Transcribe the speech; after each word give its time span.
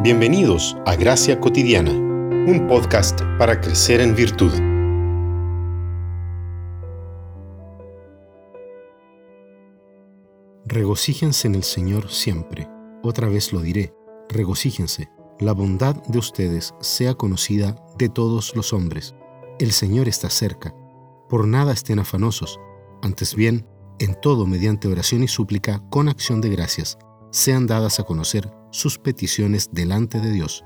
Bienvenidos 0.00 0.76
a 0.86 0.94
Gracia 0.94 1.40
Cotidiana, 1.40 1.90
un 1.90 2.68
podcast 2.68 3.20
para 3.36 3.60
crecer 3.60 4.00
en 4.00 4.14
virtud. 4.14 4.52
Regocíjense 10.66 11.48
en 11.48 11.56
el 11.56 11.64
Señor 11.64 12.10
siempre. 12.10 12.68
Otra 13.02 13.28
vez 13.28 13.52
lo 13.52 13.60
diré, 13.60 13.92
regocíjense. 14.28 15.08
La 15.40 15.52
bondad 15.52 15.96
de 16.06 16.18
ustedes 16.20 16.74
sea 16.80 17.14
conocida 17.14 17.74
de 17.98 18.08
todos 18.08 18.54
los 18.54 18.72
hombres. 18.72 19.16
El 19.58 19.72
Señor 19.72 20.06
está 20.06 20.30
cerca. 20.30 20.76
Por 21.28 21.48
nada 21.48 21.72
estén 21.72 21.98
afanosos. 21.98 22.60
Antes 23.02 23.34
bien, 23.34 23.66
en 23.98 24.14
todo 24.20 24.46
mediante 24.46 24.86
oración 24.86 25.24
y 25.24 25.28
súplica 25.28 25.82
con 25.90 26.08
acción 26.08 26.40
de 26.40 26.50
gracias, 26.50 26.98
sean 27.32 27.66
dadas 27.66 27.98
a 27.98 28.04
conocer 28.04 28.57
sus 28.70 28.98
peticiones 28.98 29.70
delante 29.72 30.20
de 30.20 30.32
Dios. 30.32 30.64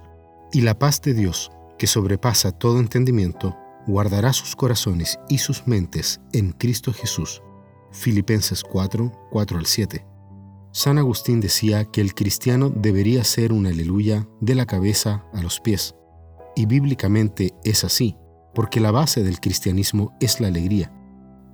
Y 0.52 0.62
la 0.62 0.78
paz 0.78 1.00
de 1.02 1.14
Dios, 1.14 1.50
que 1.78 1.86
sobrepasa 1.86 2.52
todo 2.52 2.78
entendimiento, 2.78 3.56
guardará 3.86 4.32
sus 4.32 4.54
corazones 4.54 5.18
y 5.28 5.38
sus 5.38 5.66
mentes 5.66 6.20
en 6.32 6.52
Cristo 6.52 6.92
Jesús. 6.92 7.42
Filipenses 7.90 8.62
4, 8.62 9.12
4 9.30 9.58
al 9.58 9.66
7. 9.66 10.06
San 10.72 10.98
Agustín 10.98 11.40
decía 11.40 11.84
que 11.84 12.00
el 12.00 12.14
cristiano 12.14 12.70
debería 12.70 13.24
ser 13.24 13.52
un 13.52 13.66
aleluya 13.66 14.26
de 14.40 14.54
la 14.54 14.64
cabeza 14.64 15.26
a 15.34 15.42
los 15.42 15.60
pies. 15.60 15.94
Y 16.56 16.66
bíblicamente 16.66 17.54
es 17.64 17.84
así, 17.84 18.16
porque 18.54 18.80
la 18.80 18.90
base 18.90 19.22
del 19.22 19.40
cristianismo 19.40 20.16
es 20.20 20.40
la 20.40 20.48
alegría. 20.48 20.92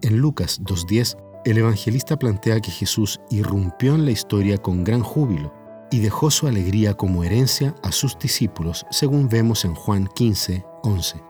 En 0.03 0.19
Lucas 0.19 0.61
2.10, 0.63 1.17
el 1.45 1.59
evangelista 1.59 2.17
plantea 2.19 2.61
que 2.61 2.71
Jesús 2.71 3.21
irrumpió 3.31 3.95
en 3.95 4.05
la 4.05 4.13
historia 4.13 4.59
con 4.59 4.85
gran 4.85 5.03
júbilo 5.03 5.53
y 5.91 6.01
dejó 6.01 6.31
su 6.31 6.47
alegría 6.47 6.95
como 6.95 7.25
herencia 7.25 7.75
a 7.83 7.93
sus 7.93 8.19
discípulos, 8.19 8.87
según 8.91 9.29
vemos 9.29 9.65
en 9.65 9.75
Juan 9.75 10.09
15, 10.15 10.65
11. 10.83 11.23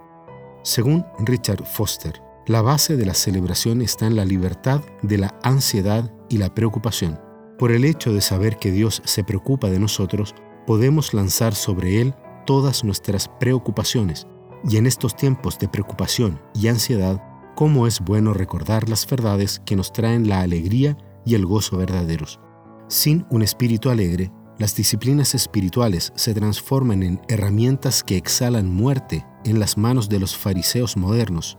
Según 0.62 1.06
Richard 1.20 1.64
Foster, 1.64 2.20
la 2.46 2.62
base 2.62 2.96
de 2.96 3.06
la 3.06 3.14
celebración 3.14 3.82
está 3.82 4.06
en 4.06 4.16
la 4.16 4.24
libertad 4.24 4.80
de 5.02 5.18
la 5.18 5.38
ansiedad 5.42 6.10
y 6.28 6.38
la 6.38 6.54
preocupación. 6.54 7.20
Por 7.58 7.72
el 7.72 7.84
hecho 7.84 8.12
de 8.12 8.20
saber 8.20 8.58
que 8.58 8.70
Dios 8.70 9.02
se 9.04 9.24
preocupa 9.24 9.68
de 9.68 9.78
nosotros, 9.78 10.34
podemos 10.66 11.12
lanzar 11.14 11.54
sobre 11.54 12.00
Él 12.00 12.14
todas 12.46 12.84
nuestras 12.84 13.28
preocupaciones. 13.28 14.26
Y 14.68 14.76
en 14.76 14.86
estos 14.86 15.14
tiempos 15.14 15.58
de 15.58 15.68
preocupación 15.68 16.40
y 16.54 16.68
ansiedad, 16.68 17.22
cómo 17.54 17.86
es 17.86 18.00
bueno 18.00 18.32
recordar 18.32 18.88
las 18.88 19.06
verdades 19.06 19.60
que 19.66 19.76
nos 19.76 19.92
traen 19.92 20.28
la 20.28 20.40
alegría 20.40 20.96
y 21.24 21.34
el 21.34 21.44
gozo 21.44 21.76
verdaderos. 21.76 22.40
Sin 22.88 23.26
un 23.30 23.42
espíritu 23.42 23.90
alegre, 23.90 24.32
las 24.58 24.74
disciplinas 24.74 25.36
espirituales 25.36 26.12
se 26.16 26.34
transforman 26.34 27.04
en 27.04 27.20
herramientas 27.28 28.02
que 28.02 28.16
exhalan 28.16 28.68
muerte 28.68 29.24
en 29.44 29.60
las 29.60 29.78
manos 29.78 30.08
de 30.08 30.18
los 30.18 30.36
fariseos 30.36 30.96
modernos. 30.96 31.58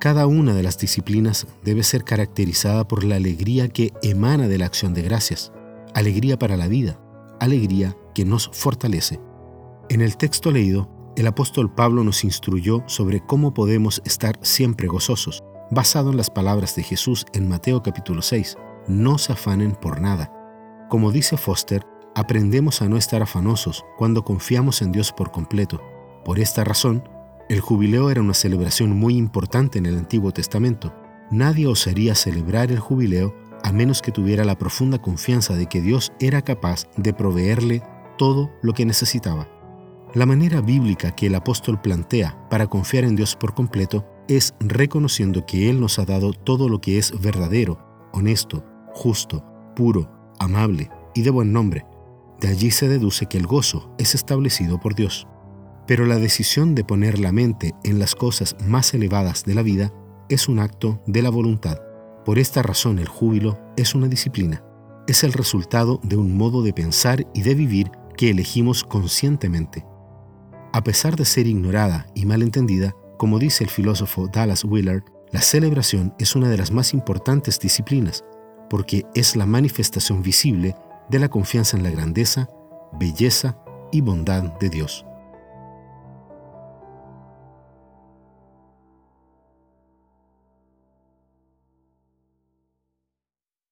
Cada 0.00 0.26
una 0.26 0.54
de 0.54 0.62
las 0.62 0.78
disciplinas 0.78 1.46
debe 1.62 1.82
ser 1.82 2.02
caracterizada 2.02 2.88
por 2.88 3.04
la 3.04 3.16
alegría 3.16 3.68
que 3.68 3.92
emana 4.02 4.48
de 4.48 4.56
la 4.56 4.64
acción 4.64 4.94
de 4.94 5.02
gracias, 5.02 5.52
alegría 5.94 6.38
para 6.38 6.56
la 6.56 6.66
vida, 6.66 6.98
alegría 7.40 7.94
que 8.14 8.24
nos 8.24 8.48
fortalece. 8.54 9.20
En 9.90 10.00
el 10.00 10.16
texto 10.16 10.50
leído, 10.50 10.88
el 11.16 11.26
apóstol 11.26 11.74
Pablo 11.74 12.04
nos 12.04 12.24
instruyó 12.24 12.82
sobre 12.86 13.20
cómo 13.20 13.52
podemos 13.52 14.00
estar 14.06 14.38
siempre 14.40 14.88
gozosos, 14.88 15.44
basado 15.70 16.10
en 16.10 16.16
las 16.16 16.30
palabras 16.30 16.74
de 16.74 16.84
Jesús 16.84 17.26
en 17.34 17.48
Mateo 17.50 17.82
capítulo 17.82 18.22
6. 18.22 18.56
No 18.88 19.18
se 19.18 19.34
afanen 19.34 19.72
por 19.72 20.00
nada. 20.00 20.32
Como 20.88 21.12
dice 21.12 21.36
Foster, 21.36 21.84
aprendemos 22.14 22.82
a 22.82 22.88
no 22.88 22.96
estar 22.96 23.22
afanosos 23.22 23.84
cuando 23.96 24.24
confiamos 24.24 24.82
en 24.82 24.92
Dios 24.92 25.12
por 25.12 25.30
completo. 25.30 25.80
Por 26.24 26.38
esta 26.38 26.64
razón, 26.64 27.02
el 27.48 27.60
jubileo 27.60 28.10
era 28.10 28.20
una 28.20 28.34
celebración 28.34 28.96
muy 28.96 29.16
importante 29.16 29.78
en 29.78 29.86
el 29.86 29.98
Antiguo 29.98 30.32
Testamento. 30.32 30.94
Nadie 31.30 31.66
osaría 31.66 32.14
celebrar 32.14 32.70
el 32.70 32.78
jubileo 32.78 33.34
a 33.62 33.72
menos 33.72 34.02
que 34.02 34.12
tuviera 34.12 34.44
la 34.44 34.58
profunda 34.58 34.98
confianza 34.98 35.54
de 35.54 35.66
que 35.66 35.80
Dios 35.80 36.12
era 36.20 36.42
capaz 36.42 36.86
de 36.96 37.12
proveerle 37.12 37.82
todo 38.16 38.50
lo 38.62 38.72
que 38.72 38.86
necesitaba. 38.86 39.48
La 40.14 40.26
manera 40.26 40.60
bíblica 40.60 41.12
que 41.12 41.26
el 41.26 41.34
apóstol 41.34 41.80
plantea 41.80 42.48
para 42.50 42.66
confiar 42.66 43.04
en 43.04 43.16
Dios 43.16 43.36
por 43.36 43.54
completo 43.54 44.04
es 44.28 44.54
reconociendo 44.60 45.46
que 45.46 45.70
Él 45.70 45.80
nos 45.80 45.98
ha 45.98 46.04
dado 46.04 46.32
todo 46.32 46.68
lo 46.68 46.80
que 46.80 46.98
es 46.98 47.20
verdadero, 47.20 47.78
honesto, 48.12 48.64
justo, 48.92 49.44
puro, 49.76 50.10
amable 50.38 50.90
y 51.14 51.22
de 51.22 51.30
buen 51.30 51.52
nombre, 51.52 51.84
de 52.40 52.48
allí 52.48 52.70
se 52.70 52.88
deduce 52.88 53.26
que 53.26 53.38
el 53.38 53.46
gozo 53.46 53.94
es 53.98 54.14
establecido 54.14 54.80
por 54.80 54.94
Dios. 54.94 55.26
Pero 55.86 56.06
la 56.06 56.16
decisión 56.16 56.74
de 56.74 56.84
poner 56.84 57.18
la 57.18 57.32
mente 57.32 57.74
en 57.84 57.98
las 57.98 58.14
cosas 58.14 58.56
más 58.66 58.94
elevadas 58.94 59.44
de 59.44 59.54
la 59.54 59.62
vida 59.62 59.92
es 60.28 60.48
un 60.48 60.58
acto 60.58 61.02
de 61.06 61.22
la 61.22 61.30
voluntad. 61.30 61.78
Por 62.24 62.38
esta 62.38 62.62
razón 62.62 62.98
el 62.98 63.08
júbilo 63.08 63.58
es 63.76 63.94
una 63.94 64.08
disciplina. 64.08 64.64
Es 65.06 65.24
el 65.24 65.32
resultado 65.32 66.00
de 66.02 66.16
un 66.16 66.36
modo 66.36 66.62
de 66.62 66.72
pensar 66.72 67.26
y 67.34 67.42
de 67.42 67.54
vivir 67.54 67.90
que 68.16 68.30
elegimos 68.30 68.84
conscientemente. 68.84 69.84
A 70.72 70.84
pesar 70.84 71.16
de 71.16 71.24
ser 71.24 71.46
ignorada 71.46 72.06
y 72.14 72.26
mal 72.26 72.42
entendida, 72.42 72.94
como 73.18 73.38
dice 73.38 73.64
el 73.64 73.70
filósofo 73.70 74.28
Dallas 74.28 74.64
Willard, 74.64 75.02
la 75.32 75.42
celebración 75.42 76.14
es 76.18 76.36
una 76.36 76.48
de 76.48 76.56
las 76.56 76.70
más 76.70 76.94
importantes 76.94 77.58
disciplinas, 77.58 78.24
porque 78.68 79.04
es 79.14 79.36
la 79.36 79.46
manifestación 79.46 80.22
visible 80.22 80.76
de 81.10 81.18
la 81.18 81.28
confianza 81.28 81.76
en 81.76 81.82
la 81.82 81.90
grandeza, 81.90 82.48
belleza 82.92 83.58
y 83.90 84.00
bondad 84.00 84.44
de 84.58 84.70
Dios. 84.70 85.04